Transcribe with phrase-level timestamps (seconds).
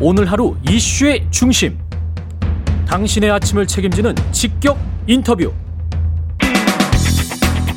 [0.00, 1.76] 오늘 하루 이슈의 중심.
[2.86, 4.78] 당신의 아침을 책임지는 직격
[5.08, 5.52] 인터뷰.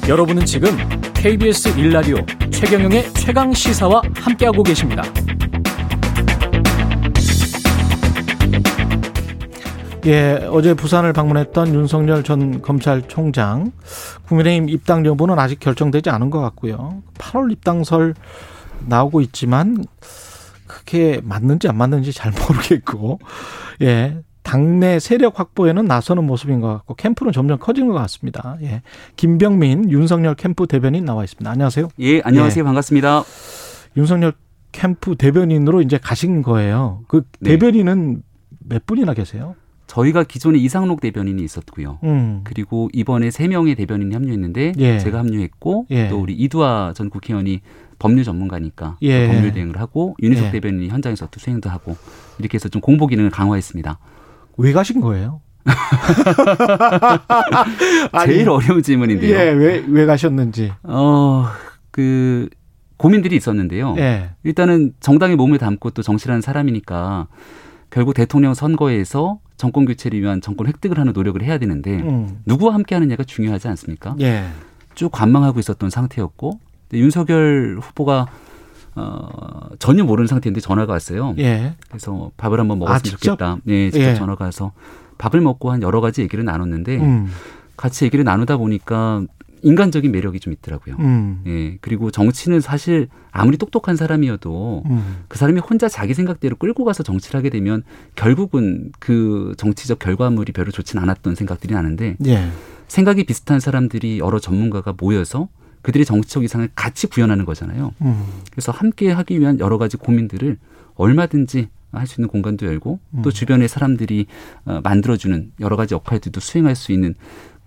[0.07, 0.77] 여러분은 지금
[1.15, 5.01] KBS 1라디오 최경영의 최강 시사와 함께하고 계십니다.
[10.05, 13.71] 예, 어제 부산을 방문했던 윤석열 전 검찰총장
[14.27, 17.01] 국민의힘 입당 여부는 아직 결정되지 않은 것 같고요.
[17.17, 18.13] 8월 입당설
[18.85, 19.85] 나오고 있지만
[20.71, 23.19] 그게 맞는지 안 맞는지 잘 모르겠고,
[23.81, 24.17] 예.
[24.43, 28.57] 당내 세력 확보에는 나서는 모습인 것 같고 캠프는 점점 커지는 것 같습니다.
[28.63, 28.81] 예.
[29.15, 31.49] 김병민 윤석열 캠프 대변인 나와 있습니다.
[31.49, 31.89] 안녕하세요.
[31.99, 32.61] 예, 안녕하세요.
[32.61, 32.65] 예.
[32.65, 33.23] 반갑습니다.
[33.97, 34.33] 윤석열
[34.71, 37.03] 캠프 대변인으로 이제 가신 거예요.
[37.07, 37.51] 그 네.
[37.51, 38.21] 대변인은 네.
[38.59, 39.55] 몇 분이나 계세요?
[39.91, 41.99] 저희가 기존에 이상록 대변인이 있었고요.
[42.05, 42.39] 음.
[42.45, 44.99] 그리고 이번에 세 명의 대변인이 합류했는데 예.
[44.99, 46.07] 제가 합류했고 예.
[46.07, 47.59] 또 우리 이두아 전 국회의원이
[47.99, 49.27] 법률 전문가니까 예.
[49.27, 50.51] 법률 대응을 하고 윤희석 예.
[50.51, 51.97] 대변인이 현장에서 또 수행도 하고
[52.39, 53.99] 이렇게 해서 좀 공보 기능을 강화했습니다.
[54.59, 55.41] 왜 가신 거예요?
[58.25, 59.37] 제일 어려운 질문인데요.
[59.37, 60.71] 예, 왜, 왜 가셨는지.
[60.83, 61.47] 어,
[61.91, 62.47] 그,
[62.95, 63.95] 고민들이 있었는데요.
[63.97, 64.29] 예.
[64.43, 67.27] 일단은 정당의 몸을 담고 또 정치라는 사람이니까
[67.89, 72.39] 결국 대통령 선거에서 정권 교체를 위한 정권 획득을 하는 노력을 해야 되는데 음.
[72.47, 74.15] 누구와 함께 하느냐가 중요하지 않습니까?
[74.19, 74.47] 예.
[74.95, 76.59] 쭉 관망하고 있었던 상태였고
[76.93, 78.25] 윤석열 후보가
[78.95, 81.35] 어, 전혀 모르는 상태인데 전화가 왔어요.
[81.37, 81.75] 예.
[81.89, 83.57] 그래서 밥을 한번 먹었으면 아, 좋겠다.
[83.63, 84.15] 네, 직접 예.
[84.15, 84.71] 전화가 와서
[85.19, 87.29] 밥을 먹고 한 여러 가지 얘기를 나눴는데 음.
[87.77, 89.21] 같이 얘기를 나누다 보니까
[89.63, 90.95] 인간적인 매력이 좀 있더라고요.
[90.99, 91.41] 음.
[91.47, 91.77] 예.
[91.81, 95.17] 그리고 정치는 사실 아무리 똑똑한 사람이어도 음.
[95.27, 97.83] 그 사람이 혼자 자기 생각대로 끌고 가서 정치를 하게 되면
[98.15, 102.49] 결국은 그 정치적 결과물이 별로 좋지는 않았던 생각들이 나는데 예.
[102.87, 105.47] 생각이 비슷한 사람들이 여러 전문가가 모여서
[105.81, 107.93] 그들의 정치적 이상을 같이 구현하는 거잖아요.
[108.01, 108.25] 음.
[108.51, 110.57] 그래서 함께 하기 위한 여러 가지 고민들을
[110.95, 113.31] 얼마든지 할 수 있는 공간도 열고 또 음.
[113.31, 114.25] 주변의 사람들이
[114.65, 117.15] 어, 만들어주는 여러 가지 역할들도 수행할 수 있는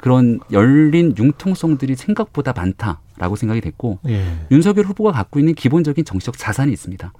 [0.04, 4.22] 그런 열린 융통성들이 생각보다 많다라고 생각이 됐고 예.
[4.50, 7.10] 윤석열 후보가 갖고 있는 기본적인 정치적 자산이 있습니다.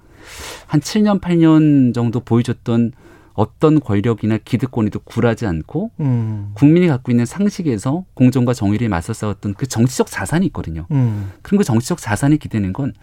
[0.67, 2.91] 한 7년 8년 정도 보여줬던
[3.33, 6.51] 어떤 권력이나 기득권에도 굴하지 않고 음.
[6.53, 10.85] 국민이 갖고 있는 상식에서 공정과 정의를 맞서 싸웠던 그 정치적 자산이 있거든요.
[10.91, 11.31] 음.
[11.41, 12.93] 그럼 그 정치적 자산이 기대는 건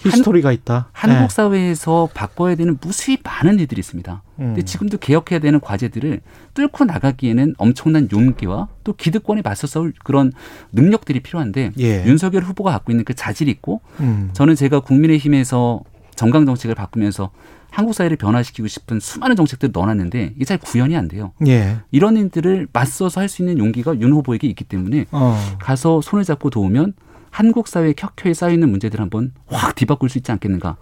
[0.00, 0.88] 히스토리가 있다.
[0.92, 1.28] 한국 네.
[1.28, 4.22] 사회에서 바꿔야 되는 무수히 많은 일들이 있습니다.
[4.38, 4.44] 음.
[4.46, 6.20] 근데 지금도 개혁해야 되는 과제들을
[6.54, 10.32] 뚫고 나가기에는 엄청난 용기와 또 기득권에 맞서 싸울 그런
[10.72, 12.04] 능력들이 필요한데 예.
[12.06, 14.30] 윤석열 후보가 갖고 있는 그 자질이 있고 음.
[14.32, 15.82] 저는 제가 국민의힘에서
[16.14, 17.30] 정강 정책을 바꾸면서
[17.70, 21.32] 한국 사회를 변화시키고 싶은 수많은 정책들을 넣어놨는데 이게 잘 구현이 안 돼요.
[21.46, 21.76] 예.
[21.90, 25.38] 이런 일들을 맞서서 할 수 있는 용기가 윤 후보에게 있기 때문에 어.
[25.60, 26.94] 가서 손을 잡고 도우면
[27.30, 30.76] 한국 사회에 켜켜이 쌓여 있는 문제들 한번 확 뒤바꿀 수 있지 않겠는가.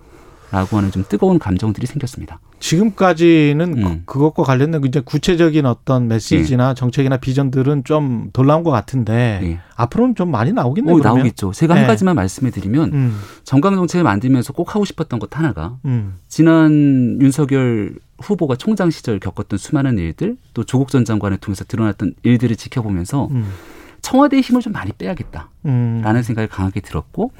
[0.53, 2.39] 라고 하는 좀 뜨거운 감정들이 생겼습니다.
[2.61, 4.03] 지금까지는 음.
[4.07, 6.75] 그것과 관련된 이제 구체적인 어떤 메시지나 네.
[6.75, 9.59] 정책이나 비전들은 좀 덜 나온 것 같은데 네.
[9.75, 10.95] 앞으로는 좀 많이 나오겠네요.
[10.95, 11.51] 오, 나오겠죠.
[11.53, 11.81] 제가 네.
[11.81, 13.19] 한 가지만 말씀해 드리면 음.
[13.43, 16.19] 정강 정책을 만들면서 꼭 하고 싶었던 것 하나가 음.
[16.29, 22.55] 지난 윤석열 후보가 총장 시절 겪었던 수많은 일들 또 조국 전 장관을 통해서 드러났던 일들을
[22.55, 23.47] 지켜보면서 음.
[24.07, 26.23] 청와대의 힘을 좀 많이 빼야겠다라는 음.
[26.23, 27.33] 생각이 강하게 들었고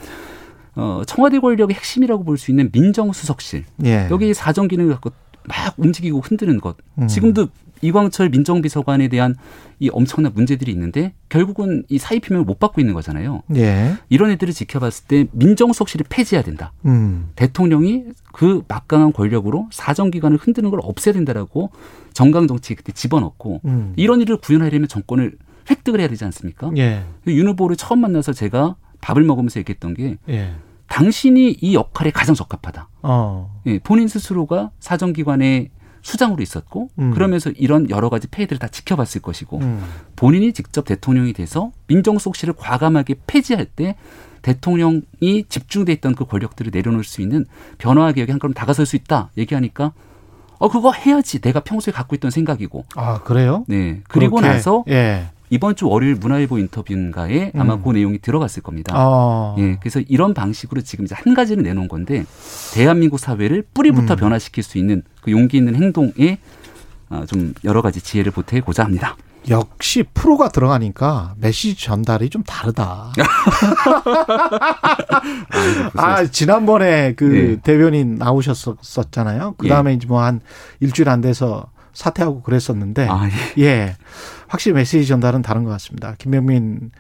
[0.75, 4.09] 어, 청와대 권력의 핵심이라고 볼 수 있는 민정수석실 예.
[4.11, 5.11] 여기 사정 기능을 갖고
[5.45, 7.07] 막 움직이고 흔드는 것 음.
[7.07, 7.49] 지금도
[7.83, 9.37] 이광철 민정비서관에 대한
[9.79, 13.43] 이 엄청난 문제들이 있는데 결국은 이 사의 표명을 못 받고 있는 거잖아요.
[13.55, 13.95] 예.
[14.09, 16.73] 이런 애들을 지켜봤을 때 민정수석실을 폐지해야 된다.
[16.87, 17.29] 음.
[17.37, 21.71] 대통령이 그 막강한 권력으로 사정기관을 흔드는 걸 없애야 된다라고
[22.13, 23.93] 정강정치에 그때 집어넣고 음.
[23.97, 25.37] 이런 일을 구현하려면 정권을
[25.71, 26.71] 획득을 해야 되지 않습니까?
[26.77, 27.05] 예.
[27.27, 30.55] 윤 후보를 처음 만나서 제가 밥을 먹으면서 얘기했던 게 예.
[30.89, 32.89] 당신이 이 역할에 가장 적합하다.
[33.03, 33.61] 어.
[33.67, 35.71] 예, 본인 스스로가 사정기관의
[36.03, 37.11] 수장으로 있었고 음.
[37.11, 39.83] 그러면서 이런 여러 가지 폐해들을 다 지켜봤을 것이고 음.
[40.15, 43.97] 본인이 직접 대통령이 돼서 민정수석실을 과감하게 폐지할 때
[44.43, 47.45] 대통령이 집중돼 있던 그 권력들을 내려놓을 수 있는
[47.79, 49.93] 변화 개혁에 한 걸음 다가설 수 있다 얘기하니까
[50.59, 53.65] 어 그거 해야지 내가 평소에 갖고 있던 생각이고 아 그래요?
[53.67, 54.55] 네 그리고 그렇게.
[54.55, 55.27] 나서 예.
[55.51, 57.83] 이번 주 월요일 문화일보 인터뷰인가에 아마 음.
[57.83, 58.93] 그 내용이 들어갔을 겁니다.
[58.97, 59.55] 아.
[59.59, 62.25] 예, 그래서 이런 방식으로 지금 이제 한 가지를 내놓은 건데
[62.75, 64.17] 대한민국 사회를 뿌리부터 음.
[64.17, 66.39] 변화시킬 수 있는 그 용기 있는 행동에
[67.09, 69.17] 어, 좀 여러 가지 지혜를 보태고자 합니다.
[69.49, 73.13] 역시 프로가 들어가니까 메시지 전달이 좀 다르다.
[75.95, 77.57] 아, 지난번에 그 네.
[77.63, 79.55] 대변인 나오셨었잖아요.
[79.57, 79.95] 그 다음에 예.
[79.95, 80.41] 이제 뭐 한
[80.81, 83.29] 일주일 안 돼서 사퇴하고 그랬었는데, 아,
[83.59, 83.63] 예.
[83.65, 83.97] 예.
[84.47, 86.15] 확실히 메시지 전달은 다른 것 같습니다.
[86.19, 86.93] 김병민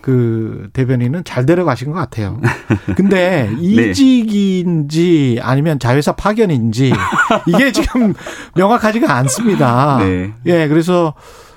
[0.00, 2.40] 그 대변인은 잘 데려가신 것 같아요.
[2.94, 3.56] 근데 네.
[3.58, 6.92] 이직인지 아니면 자회사 파견인지
[7.48, 8.12] 이게 지금
[8.54, 9.98] 명확하지가 않습니다.
[10.00, 10.34] 네.
[10.44, 11.14] 예, 그래서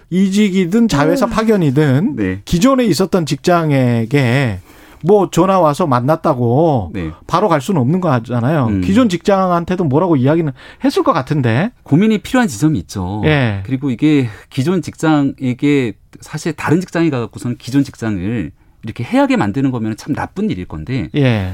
[0.10, 1.30] 이직이든 자회사 음.
[1.30, 2.42] 파견이든 네.
[2.46, 4.60] 기존에 있었던 직장에게
[5.04, 7.12] 뭐 전화 와서 만났다고 네.
[7.28, 8.68] 바로 갈 수는 없는 거잖아요.
[8.68, 8.82] 음.
[8.82, 10.52] 기존 직장한테도 뭐라고 이야기는
[10.84, 13.22] 했을 것 같은데 고민이 필요한 지점이 있죠.
[13.26, 13.62] 예.
[13.66, 18.52] 그리고 이게 기존 직장에게 사실 다른 직장에 가갖고서는 기존 직장을
[18.84, 21.54] 이렇게 해하게 만드는 거면 참 나쁜 일일 건데 예.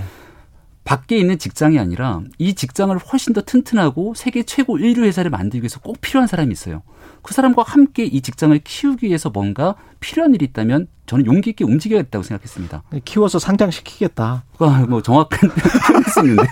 [0.83, 5.80] 밖에 있는 직장이 아니라 이 직장을 훨씬 더 튼튼하고 세계 최고 인류 회사를 만들기 위해서
[5.80, 6.81] 꼭 필요한 사람이 있어요.
[7.21, 12.24] 그 사람과 함께 이 직장을 키우기 위해서 뭔가 필요한 일이 있다면 저는 용기 있게 움직여야겠다고
[12.24, 12.83] 생각했습니다.
[13.06, 14.44] 키워서 상장시키겠다.
[14.59, 16.44] 아, 뭐 정확한 표현일 수 있는데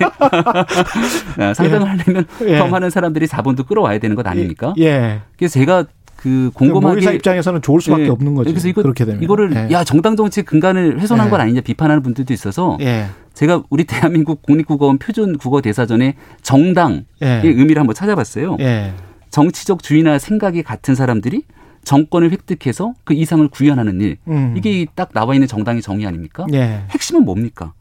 [1.38, 1.90] 아, 상장을 예.
[1.90, 2.58] 하려면 예.
[2.58, 4.74] 더 많은 사람들이 자본도 끌어와야 되는 것 아닙니까?
[4.80, 5.22] 예.
[5.38, 5.86] 그래서 제가
[6.22, 8.10] 그 곰곰하게 모의사 입장에서는 좋을 수밖에 예.
[8.10, 8.52] 없는 거죠.
[8.52, 9.74] 그래서 이거 그렇게 되면 이거를 예.
[9.74, 11.32] 야 정당 정치 근간을 훼손한 예.
[11.32, 13.08] 건 아니냐 비판하는 분들도 있어서 예.
[13.34, 17.42] 제가 우리 대한민국 국립국어원 표준 국어 대사전에 정당의 예.
[17.44, 18.58] 의미를 한번 찾아봤어요.
[18.60, 18.94] 예.
[19.32, 21.42] 정치적 주의나 생각이 같은 사람들이
[21.86, 24.18] 정권을 획득해서 그 이상을 구현하는 일.
[24.28, 24.54] 음.
[24.56, 26.46] 이게 딱 나와 있는 정당의 정의 아닙니까?
[26.92, 27.74] 핵심은 뭡니까?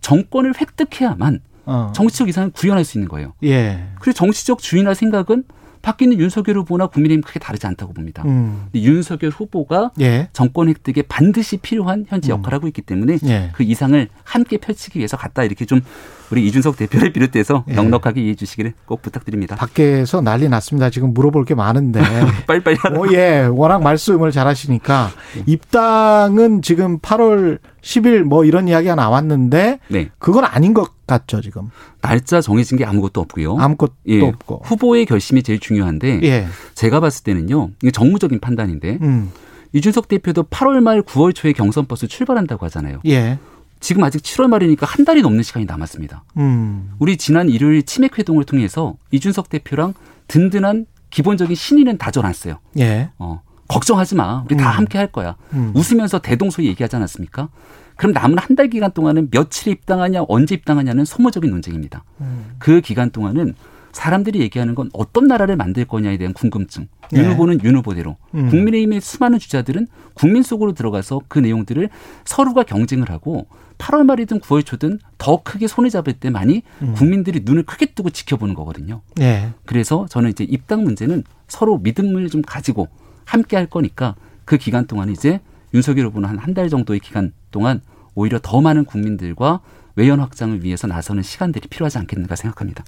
[0.00, 1.92] 정권을 획득해야만 어.
[1.94, 3.34] 정치적 이상을 구현할 수 있는 거예요.
[3.44, 3.84] 예.
[4.00, 5.44] 그리고 정치적 주의나 생각은
[5.84, 8.22] 바뀌는 윤석열 후보나 국민의힘 크게 다르지 않다고 봅니다.
[8.24, 8.68] 음.
[8.74, 10.28] 윤석열 후보가 예.
[10.32, 12.38] 정권 획득에 반드시 필요한 현재 음.
[12.38, 13.50] 역할을 하고 있기 때문에 예.
[13.52, 15.82] 그 이상을 함께 펼치기 위해서 갔다 이렇게 좀
[16.30, 17.74] 우리 이준석 대표를 비롯해서 예.
[17.74, 19.56] 넉넉하게 이해해 주시기를 꼭 부탁드립니다.
[19.56, 20.88] 밖에서 난리 났습니다.
[20.88, 22.00] 지금 물어볼 게 많은데.
[22.48, 25.42] 빨리빨리 어, 예, 워낙 말씀을 잘 하시니까 네.
[25.52, 30.10] 입당은 지금 8월 10일 뭐 이런 이야기가 나왔는데 네.
[30.18, 31.70] 그건 아닌 것 같죠, 지금.
[32.00, 33.58] 날짜 정해진 게 아무것도 없고요.
[33.58, 34.22] 아무것도 예.
[34.22, 34.62] 없고.
[34.64, 36.46] 후보의 결심이 제일 중요한데 예.
[36.74, 37.70] 제가 봤을 때는요.
[37.82, 39.30] 이게 정무적인 판단인데 음.
[39.74, 43.00] 이준석 대표도 8월 말 9월 초에 경선 버스 출발한다고 하잖아요.
[43.06, 43.38] 예.
[43.80, 46.24] 지금 아직 7월 말이니까 한 달이 넘는 시간이 남았습니다.
[46.38, 46.92] 음.
[46.98, 49.92] 우리 지난 일요일 치맥 회동을 통해서 이준석 대표랑
[50.28, 52.60] 든든한 기본적인 신의는 다져놨어요.
[52.78, 53.10] 예.
[53.18, 54.42] 어, 걱정하지 마.
[54.46, 54.58] 우리 음.
[54.58, 55.36] 다 함께 할 거야.
[55.52, 55.72] 음.
[55.74, 57.48] 웃으면서 대동소이 얘기하지 않았습니까?
[57.96, 62.04] 그럼 남은 한 달 기간 동안은 며칠 입당하냐, 언제 입당하냐는 소모적인 논쟁입니다.
[62.20, 62.54] 음.
[62.58, 63.54] 그 기간 동안은
[63.92, 66.88] 사람들이 얘기하는 건 어떤 나라를 만들 거냐에 대한 궁금증.
[67.12, 67.20] 네.
[67.20, 68.16] 윤 후보는 윤 후보대로.
[68.34, 68.48] 음.
[68.50, 71.88] 국민의힘의 수많은 주자들은 국민 속으로 들어가서 그 내용들을
[72.24, 73.46] 서로가 경쟁을 하고
[73.78, 76.94] 8월 말이든 9월 초든 더 크게 손에 잡을 때 많이 음.
[76.96, 79.00] 국민들이 눈을 크게 뜨고 지켜보는 거거든요.
[79.14, 79.52] 네.
[79.64, 82.88] 그래서 저는 이제 입당 문제는 서로 믿음을 좀 가지고
[83.24, 85.40] 함께 할 거니까 그 기간 동안 이제
[85.72, 87.80] 윤석열 후보는 한 한 달 정도의 기간 동안
[88.14, 89.60] 오히려 더 많은 국민들과
[89.96, 92.84] 외연 확장을 위해서 나서는 시간들이 필요하지 않겠는가 생각합니다.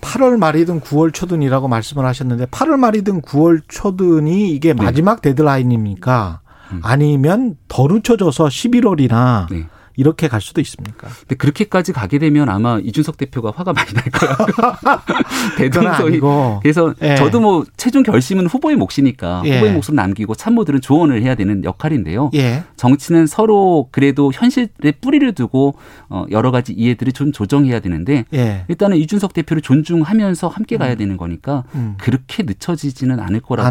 [0.00, 4.82] 8월 말이든 9월 초든이라고 말씀을 하셨는데 8월 말이든 9월 초든이 이게 네.
[4.82, 6.40] 마지막 데드라인입니까?
[6.72, 6.80] 음.
[6.82, 9.66] 아니면 더 늦춰져서 11월이나 네.
[9.96, 11.08] 이렇게 갈 수도 있습니까?
[11.20, 14.36] 근데 그렇게까지 가게 되면 아마 이준석 대표가 화가 많이 날 거예요.
[15.56, 16.20] 대동소이.
[16.62, 17.16] 그래서 예.
[17.16, 19.56] 저도 뭐 최종 결심은 후보의 몫이니까 예.
[19.56, 22.30] 후보의 몫으로 남기고 참모들은 조언을 해야 되는 역할인데요.
[22.34, 22.64] 예.
[22.76, 25.76] 정치는 서로 그래도 현실에 뿌리를 두고
[26.08, 28.64] 어, 여러 가지 이해들을 좀 조정해야 되는데 예.
[28.68, 30.98] 일단은 이준석 대표를 존중하면서 함께 가야 음.
[30.98, 31.94] 되는 거니까 음.
[31.98, 33.68] 그렇게 늦춰지지는 않을 거라고.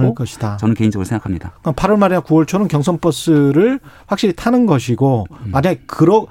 [0.58, 1.54] 저는 개인적으로 생각합니다.
[1.64, 5.52] 8월 말이나 9월 초는 경선 버스를 확실히 타는 것이고 음.
[5.52, 6.28] 만약 그러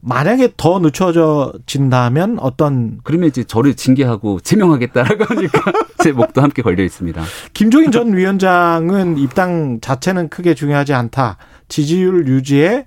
[0.00, 5.72] 만약에 더 늦춰진다면 어떤 그러면 이제 저를 징계하고 제명하겠다라고 하니까
[6.02, 7.22] 제 목도 함께 걸려 있습니다.
[7.52, 11.36] 김종인 전 위원장은 입당 자체는 크게 중요하지 않다.
[11.66, 12.86] 지지율 유지에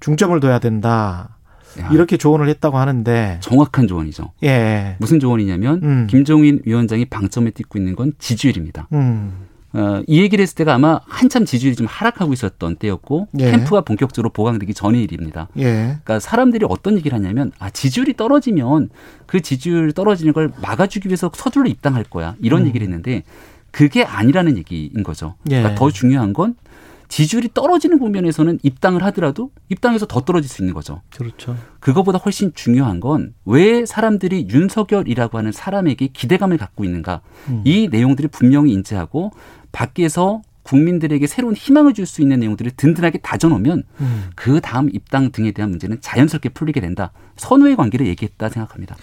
[0.00, 1.36] 중점을 둬야 된다.
[1.80, 4.32] 야, 이렇게 조언을 했다고 하는데 정확한 조언이죠.
[4.44, 4.96] 예.
[4.98, 6.06] 무슨 조언이냐면 음.
[6.08, 8.88] 김종인 위원장이 방점에 찍고 있는 건 지지율입니다.
[8.94, 9.48] 음.
[9.74, 13.50] 어, 이 얘기를 했을 때가 아마 한참 지지율이 좀 하락하고 있었던 때였고 예.
[13.50, 15.48] 캠프가 본격적으로 보강되기 전의 일입니다.
[15.58, 15.62] 예.
[15.62, 18.88] 그러니까 사람들이 어떤 얘기를 하냐면 아 지지율이 떨어지면
[19.26, 22.66] 그 지지율 떨어지는 걸 막아주기 위해서 서둘러 입당할 거야 이런 음.
[22.68, 23.24] 얘기를 했는데
[23.70, 25.34] 그게 아니라는 얘기인 거죠.
[25.44, 25.74] 그러니까 예.
[25.74, 26.54] 더 중요한 건
[27.08, 31.00] 지지율이 떨어지는 국면에서는 입당을 하더라도 입당해서 더 떨어질 수 있는 거죠.
[31.16, 31.56] 그렇죠.
[31.80, 37.22] 그거보다 훨씬 중요한 건 왜 사람들이 윤석열이라고 하는 사람에게 기대감을 갖고 있는가.
[37.48, 37.62] 음.
[37.64, 39.30] 이 내용들을 분명히 인지하고
[39.72, 44.24] 밖에서 국민들에게 새로운 희망을 줄 수 있는 내용들을 든든하게 다져놓으면 음.
[44.34, 47.10] 그 다음 입당 등에 대한 문제는 자연스럽게 풀리게 된다.
[47.36, 48.96] 선후의 관계를 얘기했다 생각합니다.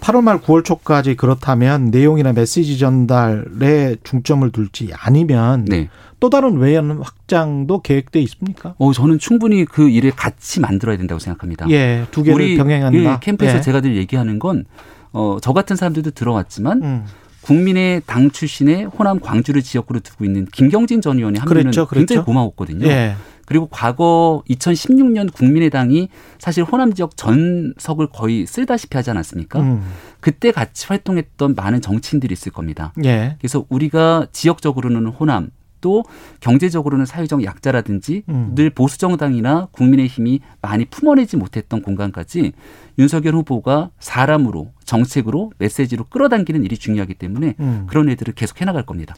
[0.00, 5.88] 8월 말 9월 초까지 그렇다면 내용이나 메시지 전달에 중점을 둘지 아니면 네.
[6.18, 8.74] 또 다른 외연 확장도 계획돼 있습니까?
[8.78, 11.68] 어, 저는 충분히 그 일을 같이 만들어야 된다고 생각합니다.
[11.70, 12.98] 예, 두 개를 우리 병행한다.
[12.98, 13.60] 예, 캠프에서 예.
[13.60, 14.64] 제가 늘 얘기하는 건
[15.12, 17.04] 어, 저 같은 사람들도 들어왔지만 음.
[17.42, 22.06] 국민의 당 출신의 호남 광주를 지역구로 두고 있는 김경진 전 의원이 한 그랬죠, 그랬죠.
[22.06, 22.86] 굉장히 고마웠거든요.
[22.86, 23.14] 예.
[23.44, 26.08] 그리고 과거 2016년 국민의당이
[26.38, 29.60] 사실 호남 지역 전석을 거의 쓸다시피 하지 않았습니까?
[29.60, 29.82] 음.
[30.20, 32.92] 그때 같이 활동했던 많은 정치인들이 있을 겁니다.
[33.04, 33.36] 예.
[33.38, 35.50] 그래서 우리가 지역적으로는 호남
[35.82, 36.02] 또
[36.40, 38.52] 경제적으로는 사회적 약자라든지 음.
[38.54, 42.52] 늘 보수 정당이나 국민의힘이 많이 품어내지 못했던 공간까지
[42.98, 47.86] 윤석열 후보가 사람으로 정책으로 메시지로 끌어당기는 일이 중요하기 때문에 음.
[47.88, 49.14] 그런 애들을 계속 해나갈 겁니다.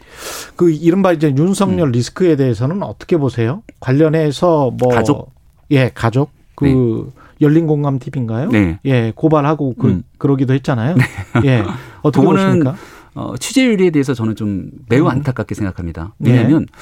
[0.57, 1.93] 그 이른바 이제 윤석열 음.
[1.93, 3.63] 리스크에 대해서는 어떻게 보세요?
[3.79, 5.33] 관련해서 뭐 가족
[5.71, 7.23] 예 가족 그 네.
[7.41, 8.49] 열린 공감 TV인가요?
[8.51, 8.79] 네.
[8.85, 10.03] 예 고발하고 그 음.
[10.19, 10.97] 그러기도 했잖아요.
[10.97, 11.05] 네.
[11.45, 11.65] 예
[12.03, 12.77] 어떻게 보십니까?
[13.15, 15.09] 어, 취재율에 대해서 저는 좀 매우 음.
[15.09, 16.15] 안타깝게 생각합니다.
[16.19, 16.73] 왜냐하면 네.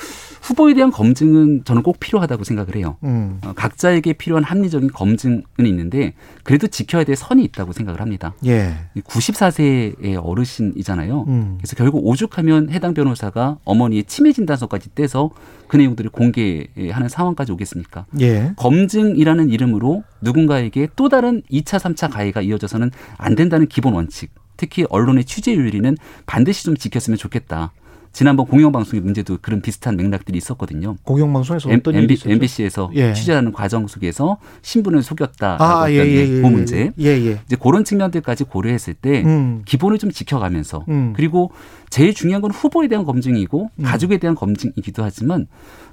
[0.41, 2.97] 후보에 대한 검증은 저는 꼭 필요하다고 생각을 해요.
[3.05, 3.39] 음.
[3.45, 8.35] 어, 각자에게 필요한 합리적인 검증은 있는데 그래도 지켜야 될 선이 있다고 생각을 합니다.
[8.47, 8.75] 예.
[8.97, 11.25] 94세의 어르신이잖아요.
[11.29, 11.59] 음.
[11.59, 15.31] 그래서 결국 오죽하면 해당 변호사가 어머니의 치매 진단서까지 떼서
[15.69, 18.07] 그 내용들을 공개하는 상황까지 오겠습니까?
[18.21, 18.53] 예.
[18.57, 24.31] 검증이라는 이름으로 누군가에게 또 다른 2차, 3차 가해가 이어져서는 안 된다는 기본 원칙.
[24.63, 27.73] 특히 언론의 취재윤리는 반드시 좀 지켰으면 좋겠다.
[28.13, 30.97] 지난번 공영방송의 문제도 그런 비슷한 맥락들이 있었거든요.
[31.03, 33.13] 공영방송에서 어떤 MB, MBC에서 예.
[33.13, 36.93] 취재하는 과정 속에서 신분을 속였다라고 아, 예, 예, 그 문제.
[37.01, 37.41] 예, 예.
[37.45, 39.63] 이제 그런 측면들까지 고려했을 때 음.
[39.65, 41.13] 기본을 좀 지켜가면서 음.
[41.17, 41.51] 그리고
[41.91, 43.83] 제일 중요한 건 후보에 대한 검증이고 음.
[43.83, 45.49] 가족에 대한 검증이기도 하지만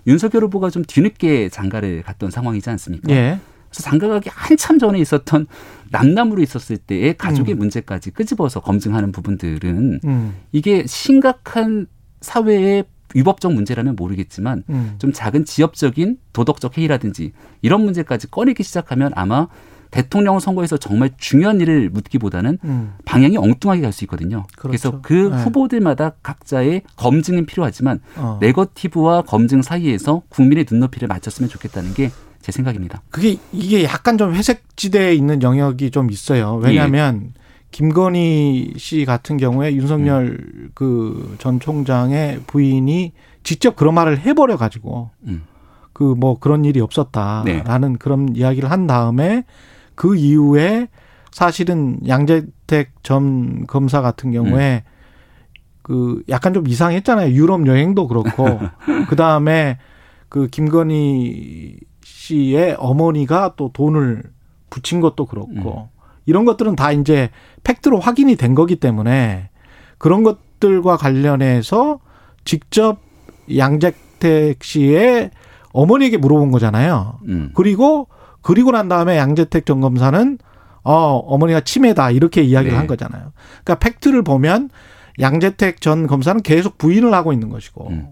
[0.05, 3.11] 윤석열 후보가 좀 뒤늦게 장가를 갔던 상황이지 않습니까?
[3.69, 3.71] 예.
[3.71, 5.47] 그래서 장가가기 한참 전에 있었던
[5.91, 7.59] 남남으로 있었을 때의 가족의 음.
[7.59, 10.35] 문제까지 끄집어서 검증하는 부분들은 음.
[10.51, 11.87] 이게 심각한
[12.21, 12.83] 사회의
[13.15, 14.95] 위법적 문제라면 모르겠지만 음.
[14.99, 19.47] 좀 작은 지역적인 도덕적 해이라든지 이런 문제까지 꺼내기 시작하면 아마
[19.91, 22.93] 대통령 선거에서 정말 중요한 일을 묻기보다는 음.
[23.05, 24.45] 방향이 엉뚱하게 갈 수 있거든요.
[24.55, 24.67] 그렇죠.
[24.67, 25.43] 그래서 그 네.
[25.43, 28.37] 후보들마다 각자의 검증은 필요하지만 어.
[28.39, 32.11] 네거티브와 검증 사이에서 국민의 눈높이를 맞췄으면 좋겠다는 게
[32.41, 33.01] 제 생각입니다.
[33.09, 36.55] 그게 이게 약간 좀 회색 지대에 있는 영역이 좀 있어요.
[36.55, 37.39] 왜냐하면 예.
[37.71, 40.71] 김건희 씨 같은 경우에 윤석열 음.
[40.73, 45.43] 그전 총장의 부인이 직접 그런 말을 해버려 가지고 음.
[45.93, 47.97] 그뭐 그런 일이 없었다라는 네.
[47.99, 49.43] 그런 이야기를 한 다음에
[49.95, 50.87] 그 이후에
[51.31, 54.99] 사실은 양재택 전 검사 같은 경우에 음.
[55.81, 57.33] 그 약간 좀 이상했잖아요.
[57.33, 58.59] 유럽 여행도 그렇고
[59.09, 59.77] 그 다음에
[60.29, 61.77] 그 김건희
[62.29, 64.23] 씨의 어머니가 또 돈을
[64.69, 65.99] 붙인 것도 그렇고 음.
[66.25, 67.29] 이런 것들은 다 이제
[67.63, 69.49] 팩트로 확인이 된 거기 때문에
[69.97, 71.99] 그런 것들과 관련해서
[72.45, 72.99] 직접
[73.55, 75.31] 양재택 씨의
[75.73, 77.19] 어머니에게 물어본 거잖아요.
[77.27, 77.51] 음.
[77.55, 78.07] 그리고
[78.41, 80.37] 그리고 난 다음에 양재택 전 검사는
[80.83, 82.77] 어 어머니가 치매다 이렇게 이야기를 네.
[82.77, 83.33] 한 거잖아요.
[83.63, 84.69] 그러니까 팩트를 보면
[85.19, 88.07] 양재택 전 검사는 계속 부인을 하고 있는 것이고 음.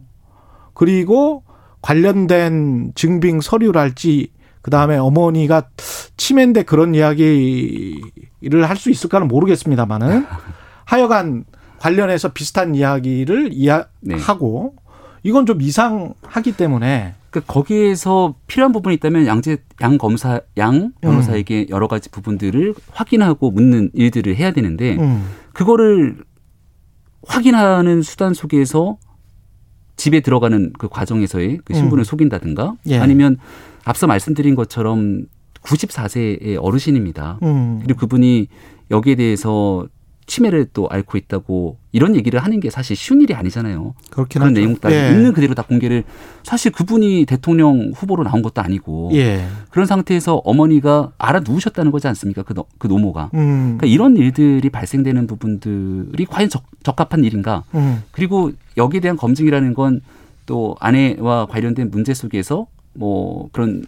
[0.73, 1.43] 그리고
[1.81, 4.29] 관련된 증빙 서류랄지
[4.61, 5.69] 그 다음에 어머니가
[6.17, 10.25] 치매인데 그런 이야기를 할 수 있을까는 모르겠습니다만은
[10.85, 11.45] 하여간
[11.79, 14.83] 관련해서 비슷한 이야기를 이야하고 네.
[15.23, 21.69] 이건 좀 이상하기 때문에 그 거기에서 필요한 부분이 있다면 양재 양 검사 양 변호사에게 음.
[21.69, 25.29] 여러 가지 부분들을 확인하고 묻는 일들을 해야 되는데 음.
[25.53, 26.17] 그거를
[27.27, 28.97] 확인하는 수단 속에서
[29.97, 32.05] 집에 들어가는 그 과정에서의 그 신분을 음.
[32.05, 32.99] 속인다든가 예.
[32.99, 33.37] 아니면
[33.83, 35.25] 앞서 말씀드린 것처럼
[35.63, 37.39] 94세의 어르신입니다.
[37.43, 37.79] 음.
[37.83, 38.47] 그리고 그분이
[38.91, 39.87] 여기에 대해서
[40.27, 43.95] 치매를 또 앓고 있다고 이런 얘기를 하는 게 사실 쉬운 일이 아니잖아요.
[44.11, 45.09] 그렇긴 그런 내용까지 예.
[45.09, 46.03] 있는 그대로 다 공개를
[46.43, 49.47] 사실 그분이 대통령 후보로 나온 것도 아니고 예.
[49.71, 52.43] 그런 상태에서 어머니가 알아 누우셨다는 거지 않습니까?
[52.43, 53.31] 그, 그 노모가.
[53.33, 53.77] 음.
[53.77, 57.63] 그러니까 이런 일들이 발생되는 부분들이 과연 적, 적합한 일인가?
[57.73, 58.03] 음.
[58.11, 60.01] 그리고 여기에 대한 검증이라는 건
[60.47, 63.85] 또 아내와 관련된 문제 속에서 뭐 그런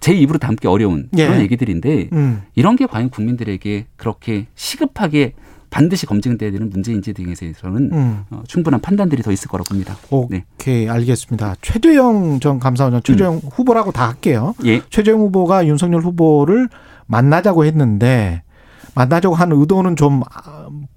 [0.00, 1.42] 제 입으로 담기 어려운 그런 예.
[1.42, 2.42] 얘기들인데 음.
[2.56, 5.34] 이런 게 과연 국민들에게 그렇게 시급하게
[5.70, 8.24] 반드시 검증돼야 되는 문제 인지 등에 대해서는 음.
[8.30, 9.96] 어, 충분한 판단들이 더 있을 거라고 봅니다.
[10.10, 10.88] 오케이 네.
[10.88, 11.54] 알겠습니다.
[11.62, 13.40] 최재형 전 감사원장 최재형 음.
[13.52, 14.54] 후보라고 다 할게요.
[14.64, 14.82] 예.
[14.90, 16.68] 최재형 후보가 윤석열 후보를
[17.06, 18.42] 만나자고 했는데
[18.94, 20.22] 만나자고 한 의도는 좀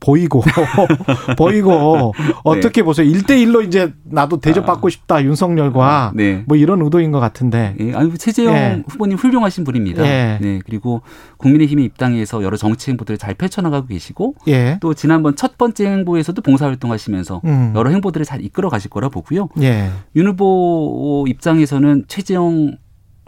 [0.03, 0.43] 보이고
[1.37, 2.85] 보이고 어떻게 네.
[2.85, 3.09] 보세요?
[3.09, 4.89] 1대 1로 이제 나도 대접받고 아.
[4.89, 6.43] 싶다 윤석열과 네.
[6.45, 7.75] 뭐 이런 의도인 것 같은데.
[7.79, 8.83] 예, 아니 최재형 예.
[8.87, 10.03] 후보님 훌륭하신 분입니다.
[10.05, 10.39] 예.
[10.41, 10.59] 네.
[10.65, 11.01] 그리고
[11.37, 14.77] 국민의힘의 입당에서 여러 정치 행보들을 잘 펼쳐나가고 계시고 예.
[14.81, 17.73] 또 지난번 첫 번째 행보에서도 봉사활동하시면서 음.
[17.75, 19.47] 여러 행보들을 잘 이끌어 가실 거라 보고요.
[19.61, 19.89] 예.
[20.17, 22.77] 윤 후보 입장에서는 최재형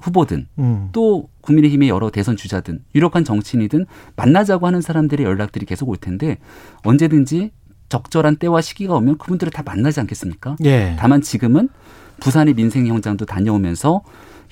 [0.02, 0.90] 후보든 음.
[0.92, 3.86] 또 국민의힘의 여러 대선 주자든 유력한 정치인이든
[4.16, 6.38] 만나자고 하는 사람들의 연락들이 계속 올 텐데
[6.84, 7.52] 언제든지
[7.90, 10.56] 적절한 때와 시기가 오면 그분들을 다 만나지 않겠습니까?
[10.66, 10.96] 예.
[10.98, 11.70] 다만 지금은
[12.20, 14.02] 부산의 민생 현장도 다녀오면서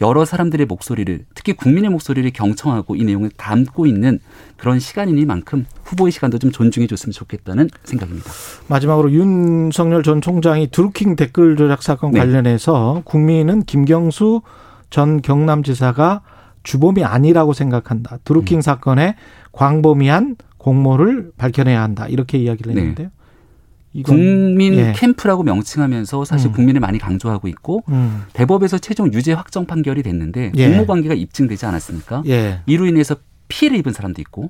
[0.02, 4.20] 여러 사람들의 목소리를 특히 국민의 목소리를 경청하고 이 내용을 담고 있는
[4.58, 8.30] 그런 시간이니만큼 후보의 시간도 좀 존중해 줬으면 좋겠다는 생각입니다.
[8.68, 12.20] 마지막으로 윤석열 전 총장이 드루킹 댓글 조작 사건 네.
[12.20, 14.42] 관련해서 국민은 김경수
[14.90, 16.22] 전 경남지사가
[16.64, 18.18] 주범이 아니라고 생각한다.
[18.24, 18.62] 드루킹 음.
[18.62, 19.16] 사건의
[19.52, 22.08] 광범위한 공모를 밝혀내야 한다.
[22.08, 22.80] 이렇게 이야기를 네.
[22.80, 23.08] 했는데요.
[23.08, 24.02] 네.
[24.02, 24.94] 국민 예.
[24.96, 26.54] 캠프라고 명칭하면서 사실 음.
[26.54, 28.24] 국민을 많이 강조하고 있고 음.
[28.34, 30.70] 대법에서 최종 유죄 확정 판결이 됐는데 예.
[30.70, 32.24] 공모 관계가 입증되지 않았습니까?
[32.28, 32.62] 예.
[32.66, 33.16] 이로 인해서
[33.50, 34.50] 피해를 입은 사람도 있고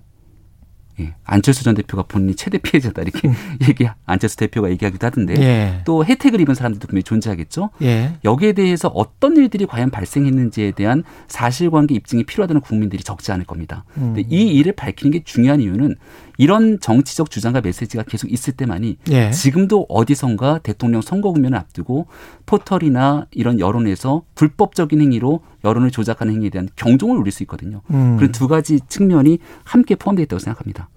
[1.00, 1.16] 예.
[1.24, 3.34] 안철수 전 대표가 본인이 최대 피해자다 이렇게 음.
[3.68, 5.82] 얘기 안철수 대표가 얘기하기도 하던데 예.
[5.86, 7.72] 또 혜택을 입은 사람들도 분명히 존재하겠죠.
[7.82, 8.14] 예.
[8.24, 13.86] 여기에 대해서 어떤 일들이 과연 발생했는지에 대한 사실관계 입증이 필요하다는 국민들이 적지 않을 겁니다.
[13.98, 14.14] 음.
[14.14, 15.96] 근데 이 일을 밝히는 게 중요한 이유는
[16.38, 19.32] 이런 정치적 주장과 메시지가 계속 있을 때만이 예.
[19.32, 22.08] 지금도 어디선가 대통령 선거 국면을 앞두고
[22.46, 27.82] 포털이나 이런 여론에서 불법적인 행위로 여론을 조작하는 행위에 대한 경종을 울릴 수 있거든요.
[27.92, 28.18] 음.
[28.18, 30.90] 그런 두 가지 측면이 함께 포함되어 있다고 생각합니다.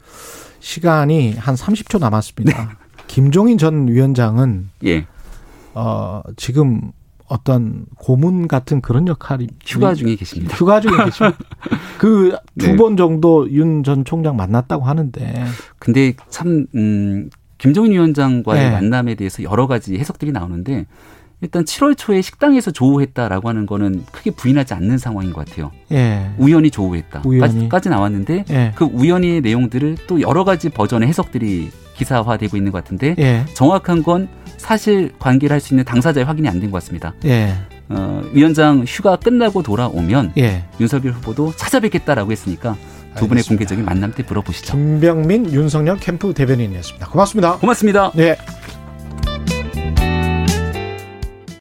[0.60, 2.64] 시간이 한 30초 남았습니다.
[2.64, 2.68] 네.
[3.06, 5.06] 김종인 전 위원장은 예.
[5.74, 6.92] 어, 지금
[7.28, 10.56] 어떤 고문 같은 그런 역할이 휴가 중에 계십니다.
[10.56, 11.36] 휴가 중에 계십니다.
[11.98, 12.96] 그 두번 네.
[12.96, 15.44] 정도 윤 전 총장 만났다고 하는데.
[15.78, 18.70] 근데 참 음, 김종인 위원장과의 네.
[18.70, 20.86] 만남에 대해서 여러 가지 해석들이 나오는데
[21.42, 25.70] 일단 7월 초에 식당에서 조우했다라고 하는 거는 크게 부인하지 않는 상황인 것 같아요.
[25.92, 26.30] 예.
[26.38, 27.22] 우연히 조우했다.
[27.26, 27.68] 우연히.
[27.68, 28.72] 까지 나왔는데 예.
[28.74, 33.44] 그 우연히의 내용들을 또 여러 가지 버전의 해석들이 기사화되고 있는 것 같은데 예.
[33.54, 37.12] 정확한 건 사실 관계를 할 수 있는 당사자의 확인이 안 된 것 같습니다.
[37.26, 37.54] 예.
[37.90, 40.64] 어, 위원장 휴가 끝나고 돌아오면 예.
[40.80, 42.76] 윤석열 후보도 찾아뵙겠다라고 했으니까
[43.16, 44.72] 두 분의 공개적인 만남 때 물어보시죠.
[44.76, 47.08] 김병민 윤석열 캠프 대변인이었습니다.
[47.08, 47.56] 고맙습니다.
[47.58, 48.10] 고맙습니다.
[48.14, 48.36] 네.